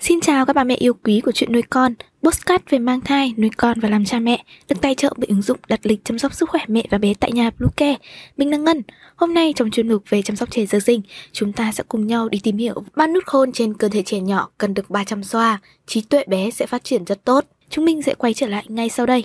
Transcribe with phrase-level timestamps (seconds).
[0.00, 3.34] Xin chào các bà mẹ yêu quý của chuyện nuôi con, postcard về mang thai,
[3.36, 6.18] nuôi con và làm cha mẹ, được tài trợ bởi ứng dụng đặt lịch chăm
[6.18, 7.96] sóc sức khỏe mẹ và bé tại nhà Bluecare.
[8.36, 8.82] Mình là Ngân.
[9.16, 11.02] Hôm nay trong chuyên mục về chăm sóc trẻ sơ sinh,
[11.32, 14.20] chúng ta sẽ cùng nhau đi tìm hiểu ba nút khôn trên cơ thể trẻ
[14.20, 17.44] nhỏ cần được 300 xoa, trí tuệ bé sẽ phát triển rất tốt.
[17.70, 19.24] Chúng mình sẽ quay trở lại ngay sau đây.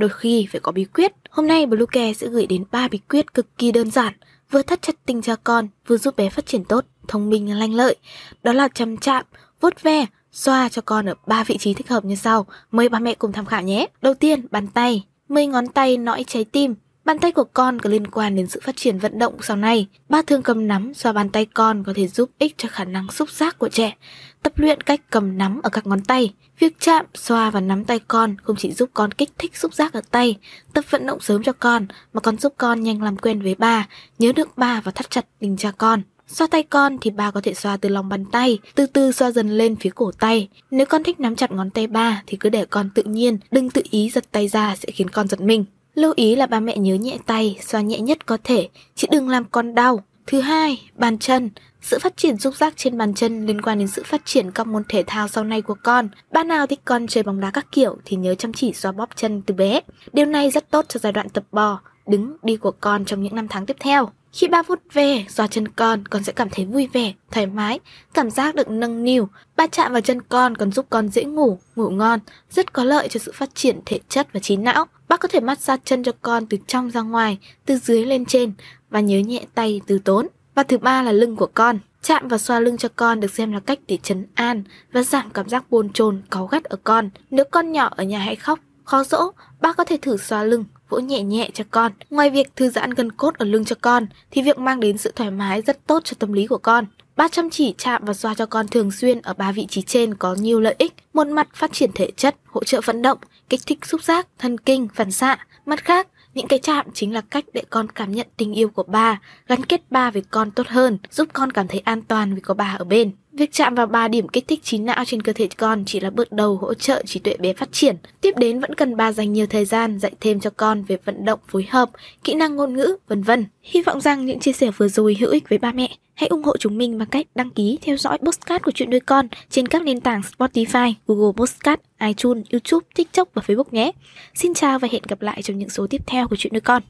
[0.00, 1.12] đôi khi phải có bí quyết.
[1.30, 4.12] Hôm nay Bluecare sẽ gửi đến 3 bí quyết cực kỳ đơn giản,
[4.50, 7.74] vừa thắt chặt tình cho con, vừa giúp bé phát triển tốt, thông minh lanh
[7.74, 7.96] lợi.
[8.42, 9.24] Đó là chăm chạm,
[9.60, 12.46] vuốt ve, xoa cho con ở ba vị trí thích hợp như sau.
[12.70, 13.86] Mời ba mẹ cùng tham khảo nhé.
[14.02, 16.74] Đầu tiên, bàn tay, 10 ngón tay nõi trái tim,
[17.10, 19.86] Bàn tay của con có liên quan đến sự phát triển vận động sau này.
[20.08, 23.10] Ba thương cầm nắm xoa bàn tay con có thể giúp ích cho khả năng
[23.10, 23.96] xúc giác của trẻ.
[24.42, 26.34] Tập luyện cách cầm nắm ở các ngón tay.
[26.58, 29.92] Việc chạm, xoa và nắm tay con không chỉ giúp con kích thích xúc giác
[29.92, 30.36] ở tay,
[30.74, 33.88] tập vận động sớm cho con, mà còn giúp con nhanh làm quen với ba,
[34.18, 36.02] nhớ được ba và thắt chặt tình cha con.
[36.26, 39.30] Xoa tay con thì ba có thể xoa từ lòng bàn tay, từ từ xoa
[39.30, 40.48] dần lên phía cổ tay.
[40.70, 43.70] Nếu con thích nắm chặt ngón tay ba thì cứ để con tự nhiên, đừng
[43.70, 45.64] tự ý giật tay ra sẽ khiến con giật mình.
[45.94, 49.28] Lưu ý là ba mẹ nhớ nhẹ tay, xoa nhẹ nhất có thể, chứ đừng
[49.28, 50.04] làm con đau.
[50.26, 51.50] Thứ hai, bàn chân.
[51.80, 54.66] Sự phát triển xúc giác trên bàn chân liên quan đến sự phát triển các
[54.66, 56.08] môn thể thao sau này của con.
[56.32, 59.08] Ba nào thích con chơi bóng đá các kiểu thì nhớ chăm chỉ xoa bóp
[59.16, 59.80] chân từ bé.
[60.12, 63.34] Điều này rất tốt cho giai đoạn tập bò, đứng, đi của con trong những
[63.34, 64.10] năm tháng tiếp theo.
[64.32, 67.80] Khi ba vuốt về, xoa chân con, con sẽ cảm thấy vui vẻ, thoải mái,
[68.14, 69.28] cảm giác được nâng niu.
[69.56, 72.20] Ba chạm vào chân con còn giúp con dễ ngủ, ngủ ngon,
[72.50, 74.86] rất có lợi cho sự phát triển thể chất và trí não.
[75.10, 78.52] Bác có thể massage chân cho con từ trong ra ngoài, từ dưới lên trên
[78.90, 80.26] và nhớ nhẹ tay từ tốn.
[80.54, 81.78] Và thứ ba là lưng của con.
[82.02, 84.62] Chạm và xoa lưng cho con được xem là cách để chấn an
[84.92, 87.10] và giảm cảm giác bồn chồn, cáu gắt ở con.
[87.30, 89.30] Nếu con nhỏ ở nhà hay khóc, khó dỗ,
[89.60, 91.92] bác có thể thử xoa lưng, vỗ nhẹ nhẹ cho con.
[92.10, 95.12] Ngoài việc thư giãn gân cốt ở lưng cho con, thì việc mang đến sự
[95.16, 96.86] thoải mái rất tốt cho tâm lý của con.
[97.20, 100.14] Ba chăm chỉ chạm và xoa cho con thường xuyên ở ba vị trí trên
[100.14, 100.94] có nhiều lợi ích.
[101.14, 104.58] Một mặt phát triển thể chất, hỗ trợ vận động, kích thích xúc giác, thần
[104.58, 105.38] kinh, phản xạ.
[105.66, 108.82] Mặt khác, những cái chạm chính là cách để con cảm nhận tình yêu của
[108.82, 112.40] ba, gắn kết ba với con tốt hơn, giúp con cảm thấy an toàn vì
[112.40, 113.10] có ba ở bên.
[113.32, 116.10] Việc chạm vào ba điểm kích thích trí não trên cơ thể con chỉ là
[116.10, 117.96] bước đầu hỗ trợ trí tuệ bé phát triển.
[118.20, 121.24] Tiếp đến vẫn cần ba dành nhiều thời gian dạy thêm cho con về vận
[121.24, 121.90] động phối hợp,
[122.24, 123.46] kỹ năng ngôn ngữ, vân vân.
[123.62, 125.96] Hy vọng rằng những chia sẻ vừa rồi hữu ích với ba mẹ.
[126.20, 129.00] Hãy ủng hộ chúng mình bằng cách đăng ký theo dõi postcard của chuyện nuôi
[129.00, 133.92] con trên các nền tảng Spotify, Google Postcard, iTunes, YouTube, TikTok và Facebook nhé.
[134.34, 136.82] Xin chào và hẹn gặp lại trong những số tiếp theo của chuyện nuôi con.